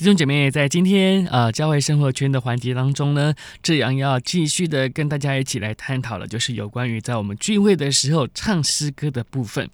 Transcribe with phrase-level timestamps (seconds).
[0.00, 9.68] 弟兄姐妹，在今天呃教会生活圈的环节当中呢，志阳要继续的跟大家一起来探讨了，就是有关于在我们聚会的时候唱诗歌的部分。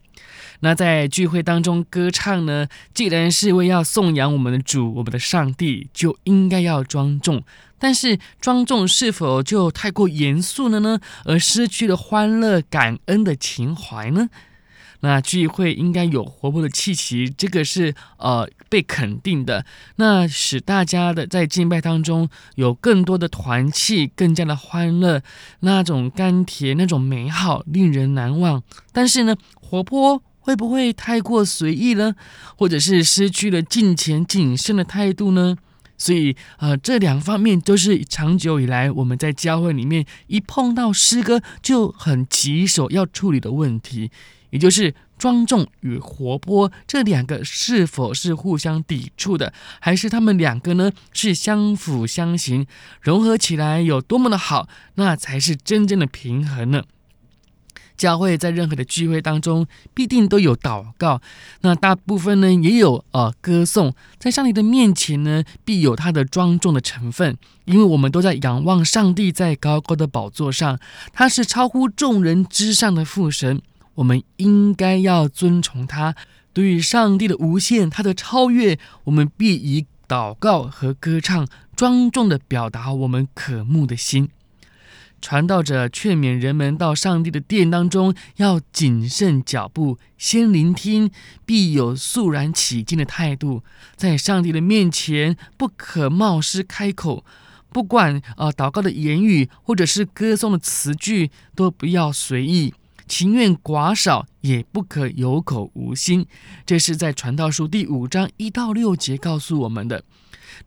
[0.59, 7.45] 那在聚会当中歌唱呢，既然是为要颂扬我们的主、我们的上帝，就应该要庄重。
[7.79, 10.99] 但是庄重是否就太过严肃了呢？
[11.25, 14.29] 而失去了欢乐、感恩的情怀呢？
[15.01, 19.65] 那聚会应该有活泼的气息，这个是呃被肯定的。
[19.97, 25.23] 那使大家的在敬拜当中有更多的团气，更加的欢乐，
[25.61, 28.63] 那种甘甜，那种美好，令人难忘。
[28.93, 32.15] 但是呢，活泼会不会太过随意呢？
[32.57, 35.57] 或者是失去了敬虔谨慎的态度呢？
[35.99, 44.11] 所以呃，这两方面都是长久以来我们在教会里面一碰到诗歌就很棘手要处理的问题。
[44.51, 52.67] 也就是庄重与活泼这两个是否是互相抵触的，还是他们两个呢是相辅相成，
[53.01, 56.83] 融合起来有多么的好，那才是真正的平衡呢？
[57.97, 61.23] 教会在任何的聚会当中必定都有祷告，
[61.63, 70.79] 那大部分呢也有呃歌颂，在上帝的面前呢必有他的庄重的成分，因为我们都在仰望上帝在高高的宝座上，
[71.15, 73.63] 他是超乎众人之上的父神。
[73.97, 76.15] 我们应该要尊崇他，
[76.55, 84.31] 对于上帝的无限，他的超越，我们必以祷告和歌唱庄重地表达我们渴慕的心。
[85.21, 91.11] 传道者劝勉人们到上帝的殿当中要谨慎脚步，先聆听，
[91.45, 93.65] 必有肃然起敬的态度，
[93.97, 97.25] 在上帝的面前不可冒失开口，
[97.73, 102.75] 不管、呃、祷告的言语或者是歌颂的词句，都不要随意。
[103.07, 106.27] 情愿寡少，也不可有口无心。
[106.65, 110.05] 这是在《传道书》第五章一到六节告诉我们的。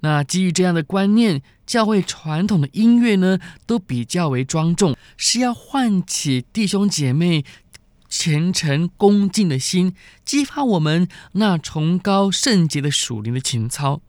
[0.02, 7.44] 那基于这样的观念，教会传统的音乐呢，都比较为庄重，是要唤起弟兄姐妹
[8.08, 14.02] 虔诚恭敬的心，激发我们那崇高圣洁的属灵的情操。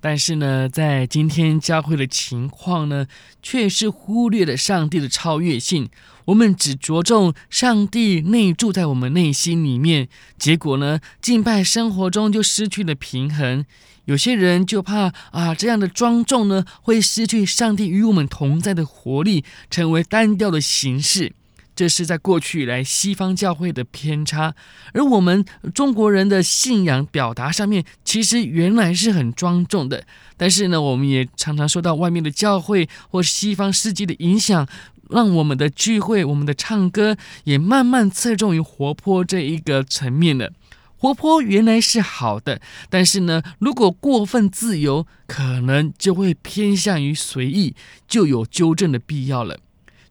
[0.00, 3.06] 但是呢，在今天教会的情况呢，
[3.42, 5.88] 却是忽略了上帝的超越性。
[6.26, 10.08] 我们只着重上帝内住在我们内心里面，
[10.38, 13.64] 结果呢，敬拜生活中就失去了平衡。
[14.06, 21.32] 有些人就怕啊，这样的庄重呢，会失去上帝与我们同在的活力，成为单调的形式。
[21.76, 24.54] 这是在过去以来西方教会的偏差，
[24.94, 25.44] 而我们
[25.74, 30.06] 中国人的信仰表达上面，其实原来是很庄重的。
[30.38, 34.66] 但是呢，我们也常常受到外面的教会或西方世界的影响，
[35.10, 40.52] 让我们的聚会、我们的唱歌也慢慢侧重于活泼这一个层面了。
[40.98, 47.76] 活泼原来是好的，但是呢，如果过分自由，可能就会偏向于随意，
[48.08, 49.58] 就有纠正的必要了。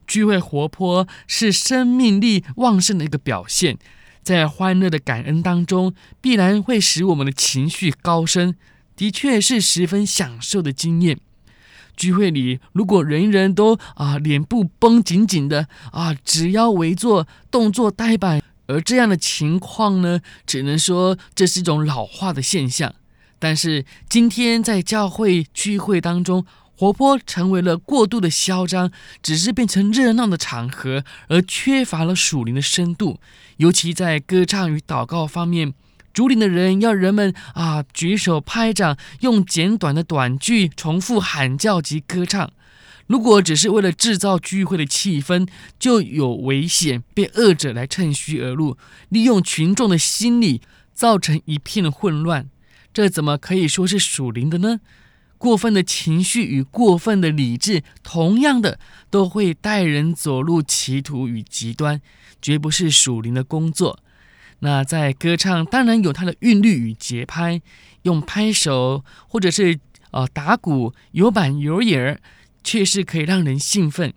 [0.08, 3.78] 聚会活泼是生命力旺盛的一个表现，
[4.24, 8.56] 在欢乐的感恩当中，必然会使我们的情绪高升，
[8.96, 11.20] 的确是十分享受的经验。
[11.96, 22.94] 聚会里，如果人人都啊脸部绷紧紧的啊，直腰围坐，动作呆板，而这样的情况呢，只能说这是一种老化的现象。
[23.40, 26.46] 但是今天在教会聚会当中，
[26.78, 28.92] 活泼成为了过度的嚣张，
[29.24, 33.20] 只是变成热闹的场合，而缺乏了属灵的深度。
[33.58, 35.74] 尤其在歌唱与祷告方面，
[36.14, 42.52] 主领的人要人们啊举手拍掌，用简短的短句重复喊叫及歌唱。
[43.08, 45.48] 如果只是为了制造聚会的气氛，
[45.80, 48.78] 就有危险被恶者来趁虚而入，
[49.10, 50.62] 利用群众的心理，
[50.94, 52.50] 造成一片混乱。
[52.92, 54.80] 这怎么可以说是属灵的呢？
[55.46, 58.80] 过分的情绪与过分的理智，同样的
[59.12, 62.02] 都会带人走入歧途与极端，
[62.42, 64.00] 绝不是属灵的工作。
[64.62, 67.62] 那在歌唱，当然有它的韵律与节拍，
[68.02, 72.20] 用拍手或者是呃打鼓、有板有眼儿，
[72.64, 74.12] 确实可以让人兴奋。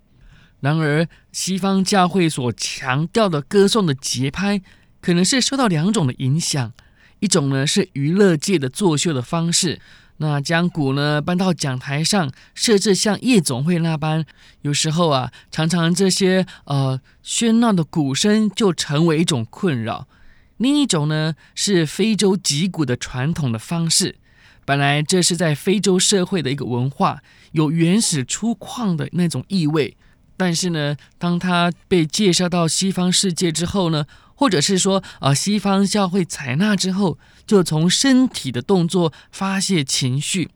[0.60, 4.62] 然而，西方教会所强调的歌颂的节拍，
[5.02, 6.72] 可能是受到两种的影响，
[7.20, 9.81] 一种呢是娱乐界的作秀的方式。
[10.20, 14.25] 那将鼓呢搬到讲台上，设置像夜总会那般，
[14.62, 20.09] 有时候啊，常常这些呃喧闹的鼓声就成为一种困扰。
[20.56, 24.17] 另一种呢是非洲击鼓的传统的方式，
[24.64, 27.23] 本来这是在非洲社会的一个文化，
[27.53, 29.97] 有原始粗犷的那种意味。
[30.37, 34.05] 但是呢，当它被介绍到西方世界之后呢，
[34.38, 40.49] 或者是说，呃，西方教会采纳之后，就从身体的动作发泄情绪。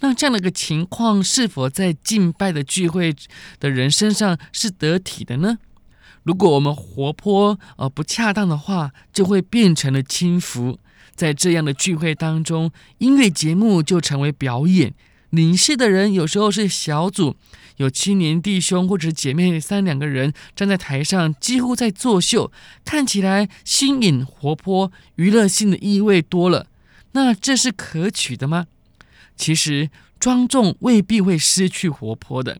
[0.00, 3.14] 那这样的一个情况，是否在敬拜的聚会
[3.60, 5.58] 的人身上是得体的呢？
[6.22, 10.78] 如果我们活泼而不恰当的话，就会变成了轻浮。
[11.14, 14.94] 在这样的聚会当中，音乐节目就成为表演。
[15.36, 17.36] 领事的人有时候是小组，
[17.76, 22.50] 有青年弟兄或者姐妹三两个人站在台上，几乎在作秀，
[22.86, 26.68] 看起来新颖活泼，娱乐性的意味多了。
[27.12, 28.66] 那这是可取的吗？
[29.36, 32.58] 其实庄重未必会失去活泼的，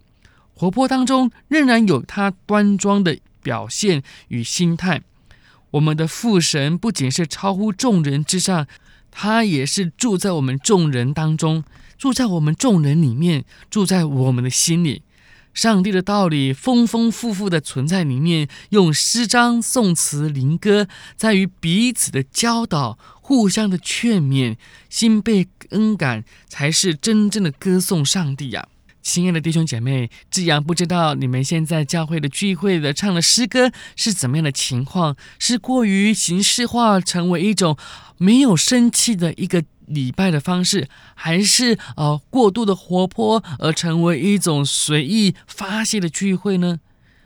[0.54, 5.00] 活泼当中仍然有他端庄的表现与心态。
[5.70, 8.66] 我们的父神不仅是超乎众人之上，
[9.10, 11.64] 他也是住在我们众人当中。
[11.98, 15.02] 住在我们众人里面，住在我们的心里。
[15.54, 24.56] 上帝的道理丰丰富富的存在里面，用诗章、颂词、灵歌，在于彼此的教导、互相的劝勉，
[24.90, 28.76] 心被恩感，才是真正的歌颂上帝呀、啊！
[29.00, 35.16] 亲爱的弟兄姐妹，志扬不知道你们现在教会的聚会的唱的诗歌是怎么样的情况？
[35.38, 37.78] 是过于形式化，成为一种
[38.18, 46.80] 没有生气的一个礼拜的方式，还是呃过度的活泼而成为一种随意发泄的聚会呢？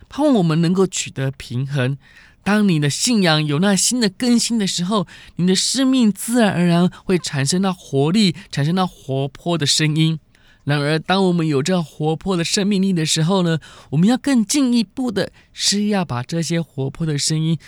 [0.09, 1.97] 盼望我们能够取得平衡。
[2.43, 10.19] 当你的信仰有那新的更新的时候，你的生命自然而然会产生那活力，产生那活泼的声音。
[10.65, 13.59] 然而，当我们有这活泼的生命力的时候呢，
[13.91, 17.59] 我们要更进一步的是要把这些活泼的声音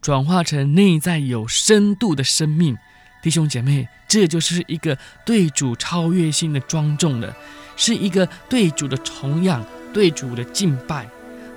[0.00, 2.76] 转化成内在有深度的生命。
[3.22, 7.36] 弟兄姐妹，这就是一个对主超越性的庄重了，
[7.76, 11.08] 是一个对主的崇仰、对主的敬拜。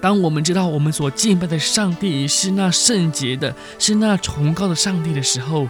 [0.01, 5.69] 当我们知道我们所敬拜的上帝是那圣洁的，是那崇高的上帝的时候，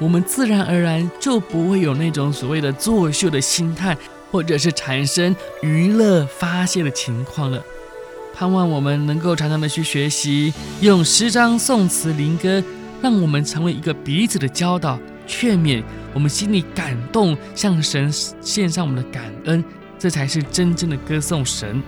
[0.00, 3.94] 我们自然而然就不会有那种所谓的作秀的心态，
[4.30, 7.62] 或者是产生娱乐发泄的情况了。
[8.34, 12.62] 盼望我们能够常常的去学习，用诗章、颂词、灵歌，
[13.02, 14.98] 让我们成为一个彼此的教导。
[15.26, 15.82] 劝勉
[16.14, 19.64] 我们心里感动，向神献上我们的感恩，
[19.98, 21.82] 这才是真正的歌颂神。